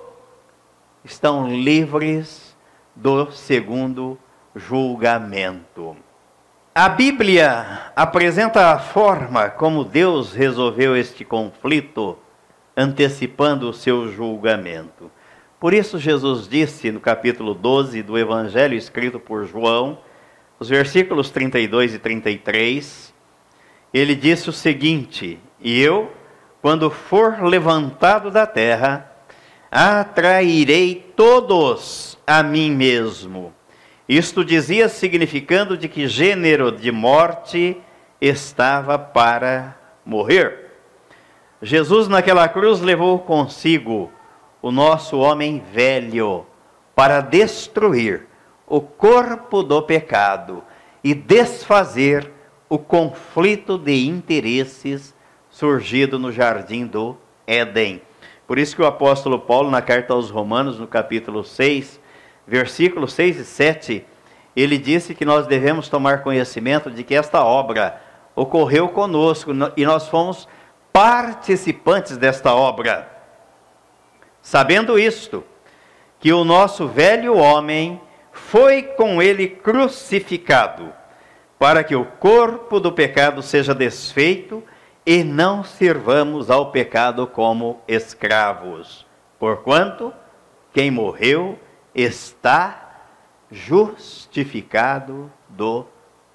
[1.03, 2.46] estão livres
[2.97, 4.17] do segundo
[4.55, 5.95] julgamento.
[6.73, 12.17] A Bíblia apresenta a forma como Deus resolveu este conflito,
[12.75, 15.11] antecipando o seu julgamento.
[15.59, 19.99] Por isso, Jesus disse no capítulo 12 do Evangelho escrito por João,
[20.59, 23.13] os versículos 32 e 33,
[23.93, 26.11] ele disse o seguinte: E eu,
[26.63, 29.11] quando for levantado da terra,
[29.71, 33.53] atrairei todos a mim mesmo
[34.07, 37.77] isto dizia significando de que gênero de morte
[38.21, 40.71] estava para morrer.
[41.61, 44.09] Jesus naquela cruz levou consigo
[44.61, 46.45] o nosso homem velho
[46.95, 48.25] para destruir
[48.65, 50.63] o corpo do pecado
[51.03, 52.31] e desfazer
[52.69, 55.13] o conflito de interesses
[55.49, 58.01] surgido no jardim do Éden.
[58.47, 61.99] Por isso que o apóstolo Paulo, na carta aos Romanos, no capítulo 6,
[62.47, 64.05] versículos 6 e 7,
[64.55, 68.01] ele disse que nós devemos tomar conhecimento de que esta obra
[68.33, 70.47] ocorreu conosco e nós fomos
[70.93, 73.11] participantes desta obra.
[74.41, 75.43] Sabendo isto,
[76.17, 77.99] que o nosso velho homem
[78.31, 80.93] foi com ele crucificado,
[81.59, 84.63] para que o corpo do pecado seja desfeito
[85.07, 89.05] e não sirvamos ao pecado como escravos.
[89.39, 90.13] Porquanto,
[90.73, 91.57] quem morreu
[91.95, 93.05] está
[93.49, 95.85] justificado do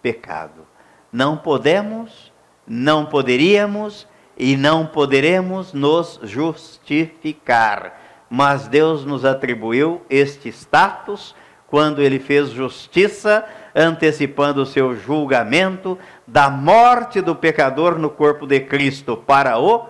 [0.00, 0.66] pecado.
[1.12, 2.32] Não podemos,
[2.66, 4.08] não poderíamos
[4.38, 11.34] e não poderemos nos justificar, mas Deus nos atribuiu este status
[11.72, 18.60] quando ele fez justiça, antecipando o seu julgamento da morte do pecador no corpo de
[18.60, 19.86] Cristo para o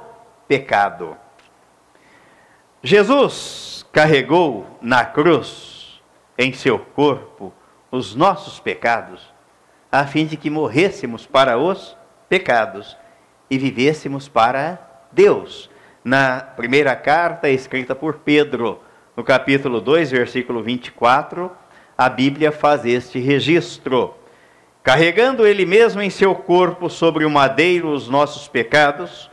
[0.47, 1.16] pecado.
[2.85, 6.01] Jesus carregou na cruz,
[6.38, 7.53] em seu corpo,
[7.90, 9.35] os nossos pecados,
[9.90, 11.97] a fim de que morrêssemos para os
[12.29, 12.97] pecados
[13.51, 14.79] e vivêssemos para
[15.11, 15.68] Deus.
[16.05, 18.81] Na primeira carta escrita por Pedro,
[19.16, 21.61] no capítulo 2, versículo 24,
[22.04, 24.14] a Bíblia faz este registro.
[24.82, 29.30] Carregando ele mesmo em seu corpo sobre o madeiro os nossos pecados,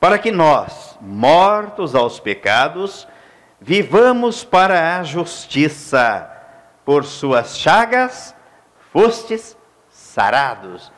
[0.00, 3.06] para que nós, mortos aos pecados,
[3.60, 6.28] vivamos para a justiça.
[6.84, 8.34] Por suas chagas
[8.92, 9.56] fostes
[9.90, 10.90] sarados.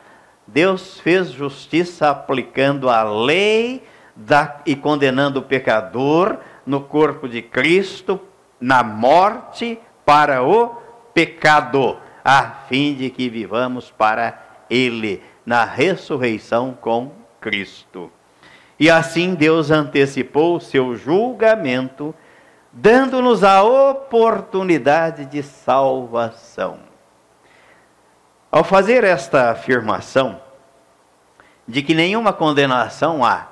[0.47, 3.83] Deus fez justiça aplicando a lei
[4.15, 8.19] da, e condenando o pecador no corpo de Cristo,
[8.59, 10.81] na morte para o
[11.13, 14.39] pecado, a fim de que vivamos para
[14.69, 18.11] Ele, na ressurreição com Cristo.
[18.79, 22.15] E assim Deus antecipou o seu julgamento
[22.71, 26.79] dando-nos a oportunidade de salvação.
[28.51, 30.41] Ao fazer esta afirmação,
[31.67, 33.47] de que nenhuma condenação há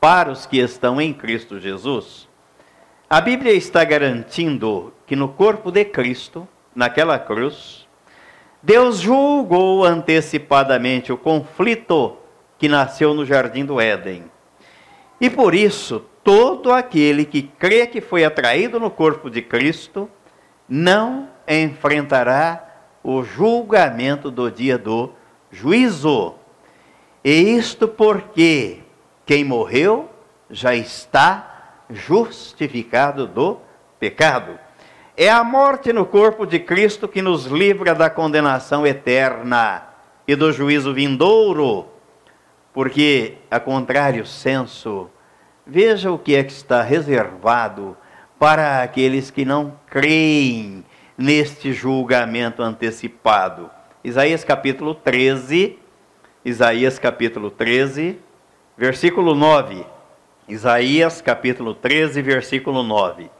[0.00, 2.28] para os que estão em Cristo Jesus,
[3.08, 6.46] A Bíblia está garantindo que no corpo de Cristo,
[6.76, 7.88] naquela cruz,
[8.62, 12.16] Deus julgou antecipadamente o conflito
[12.58, 14.24] que nasceu no jardim do Éden.
[15.20, 20.10] E por isso, todo aquele que crê que foi atraído no corpo de Cristo
[20.68, 22.62] não enfrentará
[23.02, 25.12] o julgamento do dia do
[25.50, 26.34] juízo.
[27.24, 28.80] E isto porque
[29.24, 30.10] quem morreu
[30.50, 33.58] já está justificado do
[33.98, 34.65] pecado.
[35.18, 39.82] É a morte no corpo de Cristo que nos livra da condenação eterna
[40.28, 41.86] e do juízo vindouro,
[42.70, 45.08] porque, a contrário senso,
[45.66, 47.96] veja o que é que está reservado
[48.38, 50.84] para aqueles que não creem
[51.16, 53.70] neste julgamento antecipado.
[54.04, 55.78] Isaías capítulo 13,
[56.44, 58.18] Isaías capítulo 13,
[58.76, 59.86] versículo 9.
[60.46, 63.30] Isaías capítulo 13, versículo 9.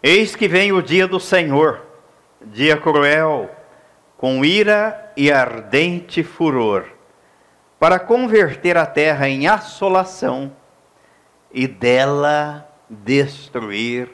[0.00, 1.80] Eis que vem o dia do Senhor,
[2.40, 3.50] dia cruel,
[4.16, 6.84] com ira e ardente furor,
[7.80, 10.52] para converter a terra em assolação
[11.52, 14.08] e dela destruir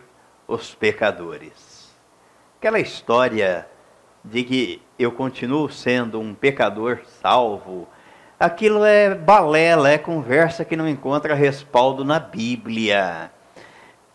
[0.49, 1.95] os pecadores.
[2.59, 3.69] Aquela história
[4.25, 7.87] de que eu continuo sendo um pecador salvo,
[8.41, 13.34] aquilo é balela, é conversa que não encontra respaldo na Bíblia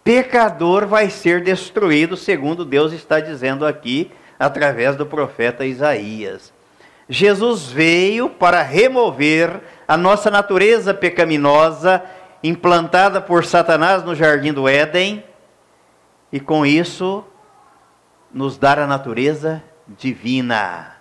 [0.04, 6.54] pecador vai ser destruído, segundo Deus está dizendo aqui, através do profeta Isaías.
[7.08, 12.04] Jesus veio para remover a nossa natureza pecaminosa
[12.43, 15.24] implantada por Satanás no jardim do Éden
[16.32, 17.24] e com isso
[18.32, 20.97] nos dar a natureza divina,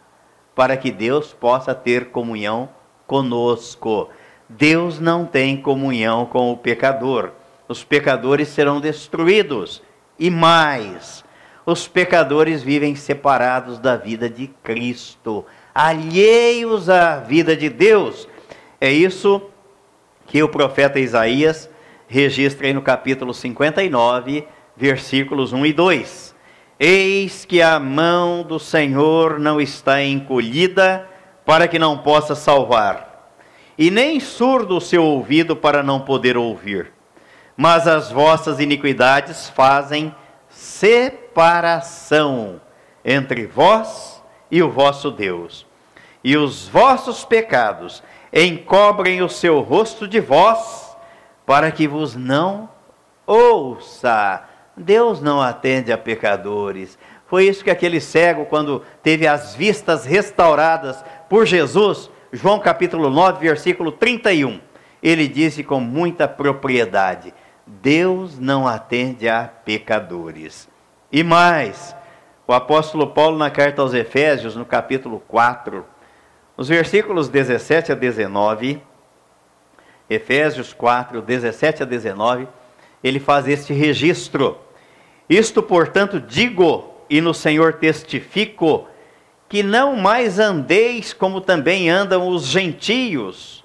[0.54, 2.70] para que Deus possa ter comunhão
[3.06, 4.08] conosco.
[4.48, 7.32] Deus não tem comunhão com o pecador
[7.68, 9.82] os pecadores serão destruídos.
[10.18, 11.22] E mais,
[11.64, 15.44] os pecadores vivem separados da vida de Cristo,
[15.74, 18.26] alheios à vida de Deus.
[18.80, 19.42] É isso
[20.26, 21.70] que o profeta Isaías
[22.08, 26.34] registra aí no capítulo 59, versículos 1 e 2.
[26.80, 31.08] Eis que a mão do Senhor não está encolhida
[31.44, 33.32] para que não possa salvar,
[33.76, 36.97] e nem surdo o seu ouvido para não poder ouvir
[37.60, 40.14] mas as vossas iniquidades fazem
[40.48, 41.80] separação
[43.04, 45.66] entre vós e o vosso Deus.
[46.22, 48.00] E os vossos pecados
[48.32, 50.96] encobrem o seu rosto de vós,
[51.44, 52.68] para que vos não
[53.26, 54.44] ouça.
[54.76, 56.96] Deus não atende a pecadores.
[57.26, 63.40] Foi isso que aquele cego, quando teve as vistas restauradas por Jesus, João capítulo 9,
[63.40, 64.60] versículo 31,
[65.02, 67.34] ele disse com muita propriedade:
[67.68, 70.66] Deus não atende a pecadores.
[71.12, 71.94] E mais,
[72.46, 75.84] o apóstolo Paulo, na carta aos Efésios, no capítulo 4,
[76.56, 78.80] os versículos 17 a 19,
[80.08, 82.48] Efésios 4, 17 a 19,
[83.04, 84.56] ele faz este registro.
[85.28, 88.88] Isto, portanto, digo e no Senhor testifico,
[89.46, 93.62] que não mais andeis como também andam os gentios,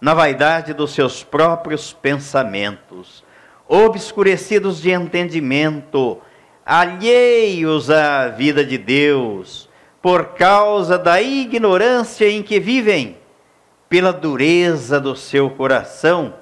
[0.00, 3.23] na vaidade dos seus próprios pensamentos
[3.68, 6.18] obscurecidos de entendimento,
[6.64, 9.68] alheios à vida de Deus,
[10.02, 13.16] por causa da ignorância em que vivem,
[13.88, 16.34] pela dureza do seu coração,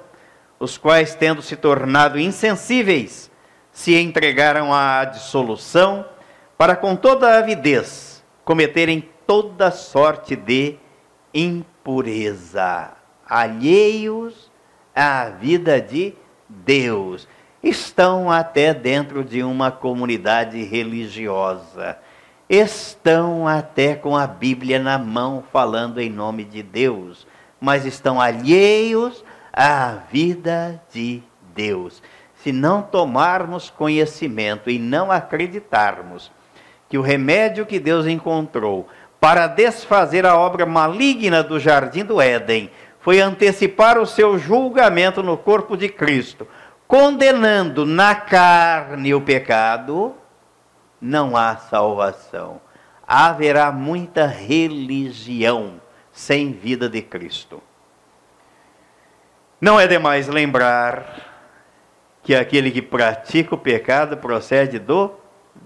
[0.59, 3.29] os quais, tendo se tornado insensíveis,
[3.71, 6.05] se entregaram à dissolução,
[6.57, 10.77] para com toda avidez cometerem toda sorte de
[11.33, 12.91] impureza,
[13.27, 14.51] alheios
[14.93, 16.22] à vida de Deus,
[17.63, 21.97] estão até dentro de uma comunidade religiosa,
[22.49, 27.25] estão até com a Bíblia na mão falando em nome de Deus,
[27.59, 31.23] mas estão alheios à vida de
[31.55, 32.03] Deus.
[32.35, 36.29] Se não tomarmos conhecimento e não acreditarmos
[36.89, 38.87] que o remédio que Deus encontrou
[39.19, 42.69] para desfazer a obra maligna do jardim do Éden
[43.03, 46.47] foi antecipar o seu julgamento no corpo de Cristo,
[46.87, 50.15] condenando na carne o pecado,
[51.01, 52.61] não há salvação.
[53.05, 55.81] Haverá muita religião
[56.13, 57.61] sem vida de Cristo.
[59.59, 61.29] Não é demais lembrar
[62.23, 65.11] que aquele que pratica o pecado procede do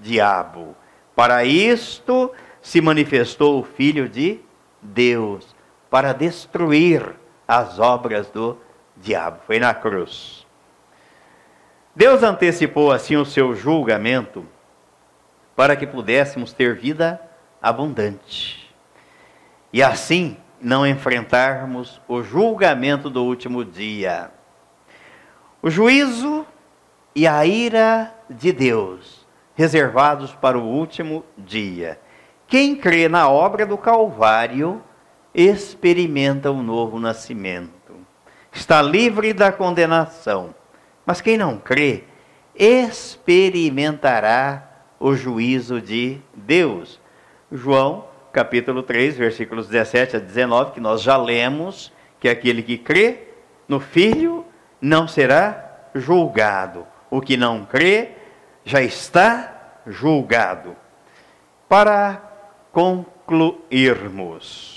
[0.01, 0.75] diabo.
[1.15, 2.31] Para isto
[2.63, 4.39] se manifestou o Filho de
[4.81, 5.55] Deus,
[5.87, 7.13] para destruir
[7.47, 8.57] as obras do
[8.95, 9.39] diabo.
[9.45, 10.45] Foi na cruz.
[11.95, 14.45] Deus antecipou assim o seu julgamento
[15.55, 17.19] para que pudéssemos ter vida
[17.61, 18.71] abundante.
[19.73, 24.31] E assim não enfrentarmos o julgamento do último dia.
[25.61, 26.45] O juízo
[27.15, 29.25] e a ira de Deus,
[29.55, 31.99] reservados para o último dia.
[32.47, 34.83] Quem crê na obra do Calvário
[35.37, 37.93] experimenta o novo nascimento.
[38.51, 40.55] Está livre da condenação.
[41.05, 42.05] Mas quem não crê
[42.55, 44.67] experimentará
[44.99, 46.99] o juízo de Deus.
[47.51, 53.27] João, capítulo 3, versículos 17 a 19, que nós já lemos, que aquele que crê
[53.67, 54.43] no Filho
[54.81, 56.87] não será julgado.
[57.11, 58.13] O que não crê
[58.65, 60.75] já está julgado.
[61.69, 62.23] Para
[62.71, 64.76] concluirmos,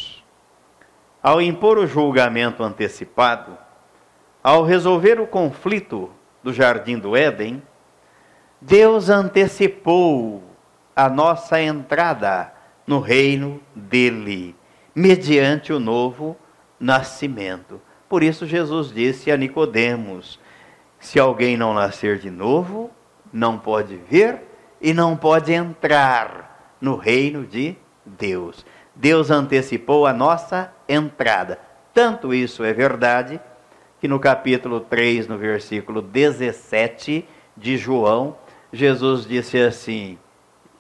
[1.23, 3.57] ao impor o julgamento antecipado,
[4.43, 6.11] ao resolver o conflito
[6.43, 7.63] do jardim do Éden,
[8.61, 10.43] Deus antecipou
[10.95, 12.53] a nossa entrada
[12.87, 14.55] no reino dele,
[14.95, 16.37] mediante o novo
[16.79, 17.81] nascimento.
[18.09, 20.41] Por isso Jesus disse a Nicodemos:
[20.99, 22.91] se alguém não nascer de novo,
[23.33, 24.43] não pode ver
[24.81, 28.65] e não pode entrar no reino de Deus.
[29.01, 31.59] Deus antecipou a nossa entrada.
[31.95, 33.41] Tanto isso é verdade
[33.99, 37.27] que no capítulo 3, no versículo 17
[37.57, 38.37] de João,
[38.71, 40.19] Jesus disse assim,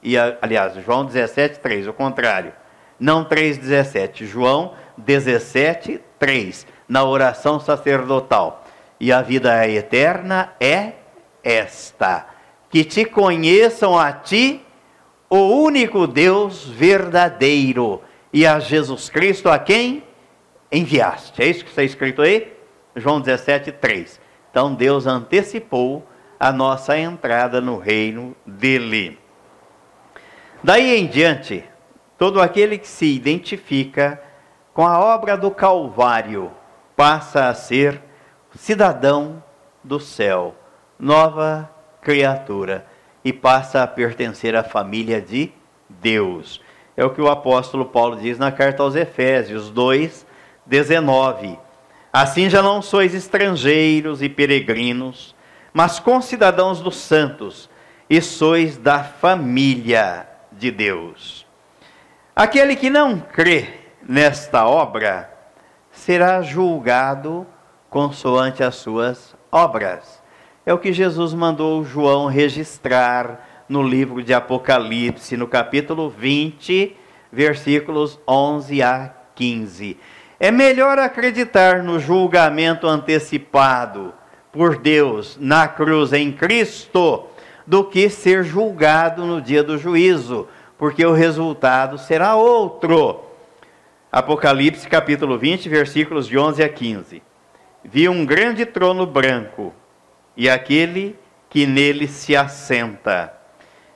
[0.02, 2.52] e aliás, João 17, 3, o contrário,
[2.98, 8.66] não 3, 17, João 17, 3, na oração sacerdotal.
[9.00, 10.92] E a vida eterna é
[11.42, 12.26] esta:
[12.68, 14.62] que te conheçam a ti,
[15.30, 18.02] o único Deus verdadeiro,
[18.32, 20.04] e a Jesus Cristo a quem
[20.70, 21.42] enviaste.
[21.42, 22.52] É isso que está escrito aí?
[22.94, 24.20] João 17, 3.
[24.50, 26.06] Então Deus antecipou
[26.38, 29.18] a nossa entrada no reino dele.
[30.62, 31.64] Daí em diante,
[32.18, 34.20] todo aquele que se identifica
[34.72, 36.50] com a obra do Calvário
[36.96, 38.00] passa a ser
[38.54, 39.42] cidadão
[39.82, 40.54] do céu,
[40.98, 41.70] nova
[42.00, 42.86] criatura,
[43.24, 45.52] e passa a pertencer à família de
[45.88, 46.60] Deus.
[47.00, 50.26] É o que o apóstolo Paulo diz na carta aos Efésios 2,
[50.66, 51.58] 19.
[52.12, 55.34] Assim já não sois estrangeiros e peregrinos,
[55.72, 57.70] mas concidadãos dos santos,
[58.10, 61.46] e sois da família de Deus.
[62.36, 65.32] Aquele que não crê nesta obra
[65.90, 67.46] será julgado
[67.88, 70.22] consoante as suas obras.
[70.66, 76.96] É o que Jesus mandou João registrar no livro de Apocalipse, no capítulo 20,
[77.30, 79.96] versículos 11 a 15.
[80.40, 84.12] É melhor acreditar no julgamento antecipado
[84.50, 87.26] por Deus na cruz em Cristo
[87.64, 93.20] do que ser julgado no dia do juízo, porque o resultado será outro.
[94.10, 97.22] Apocalipse capítulo 20, versículos de 11 a 15.
[97.84, 99.72] Vi um grande trono branco
[100.36, 101.16] e aquele
[101.48, 103.39] que nele se assenta,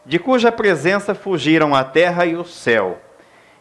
[0.04, 3.00] de cuja presença fugiram a terra e o céu,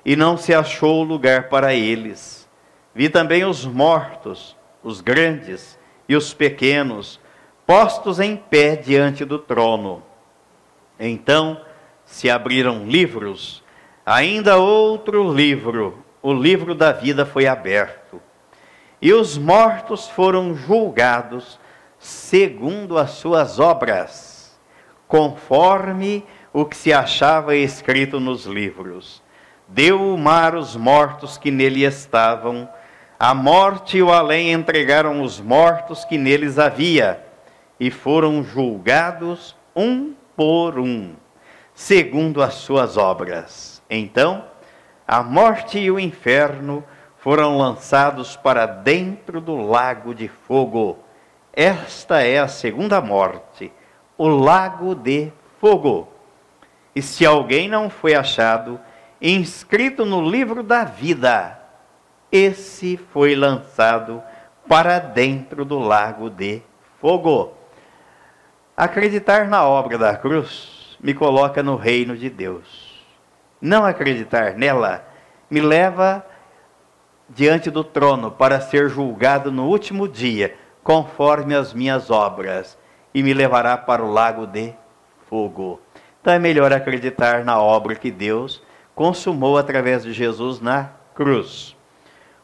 [0.05, 2.49] e não se achou lugar para eles.
[2.93, 7.19] Vi também os mortos, os grandes e os pequenos,
[7.65, 10.03] postos em pé diante do trono.
[10.99, 11.59] Então
[12.05, 13.63] se abriram livros,
[14.05, 18.21] ainda outro livro, o livro da vida foi aberto.
[19.01, 21.59] E os mortos foram julgados
[21.97, 24.32] segundo as suas obras,
[25.14, 29.22] conforme o que se achava escrito nos livros.
[29.68, 32.68] Deu o mar os mortos que nele estavam,
[33.20, 37.24] a morte e o além entregaram os mortos que neles havia,
[37.80, 41.14] e foram julgados um por um,
[41.76, 43.84] segundo as suas obras.
[43.88, 44.43] Então,
[45.07, 46.84] a morte e o inferno
[47.20, 50.97] foram lançados para dentro do lago de fogo.
[51.55, 53.72] Esta é a segunda morte,
[54.24, 56.07] o lago de fogo.
[56.95, 58.80] E se alguém não foi achado
[59.21, 61.59] inscrito no livro da vida,
[62.32, 64.24] esse foi lançado
[64.65, 66.61] para dentro do lago de
[67.01, 67.51] fogo.
[68.78, 73.03] Acreditar na obra da cruz me coloca no reino de Deus.
[73.59, 75.05] Não acreditar nela
[75.51, 76.26] me leva
[77.28, 82.78] diante do trono para ser julgado no último dia, conforme as minhas obras,
[83.14, 84.74] e me levará para o lago de
[85.30, 85.80] fogo.
[86.22, 88.61] Então é melhor acreditar na obra que Deus
[88.95, 91.76] consumou através de Jesus na cruz.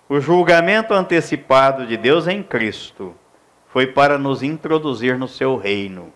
[0.07, 3.15] O julgamento antecipado de Deus em Cristo
[3.67, 6.11] foi para nos introduzir no seu reino.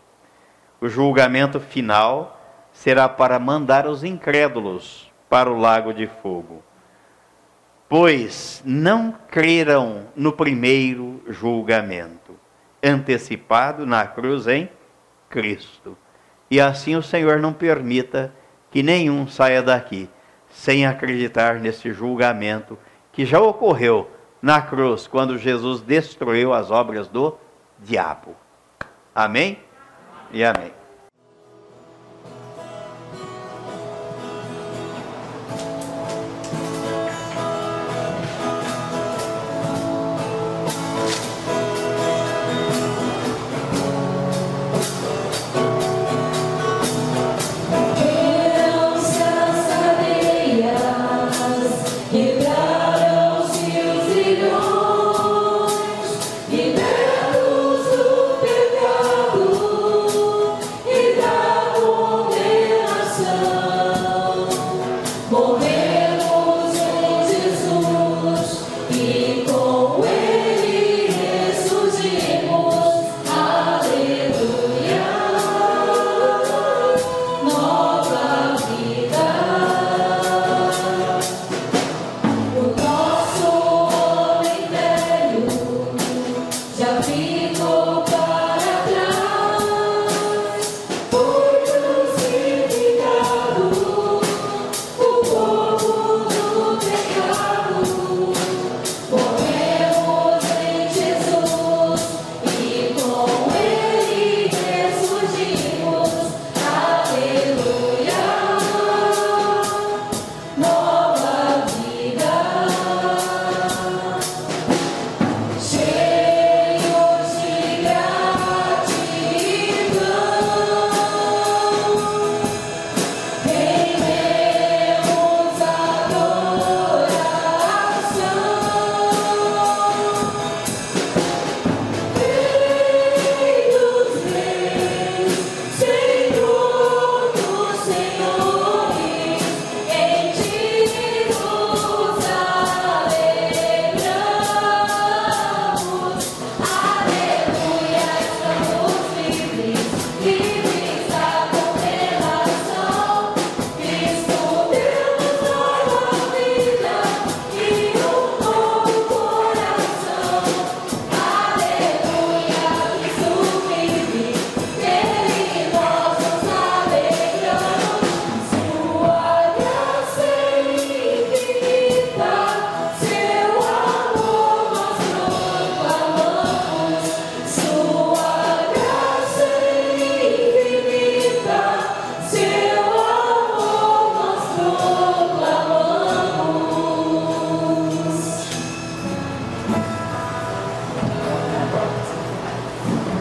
[0.82, 2.42] o julgamento final
[2.74, 6.62] será para mandar os incrédulos para o lago de fogo.
[7.88, 12.23] Pois não creram no primeiro julgamento,
[12.84, 14.70] antecipado na cruz em
[15.30, 15.98] Cristo.
[16.52, 18.34] E assim o Senhor não permita
[18.70, 20.10] que nenhum saia daqui
[20.50, 22.78] sem acreditar nesse julgamento
[23.12, 24.10] que já ocorreu
[24.42, 27.38] na cruz, quando Jesus destruiu as obras do
[27.80, 28.36] diabo.
[29.16, 29.60] Amém?
[30.32, 30.83] E amém.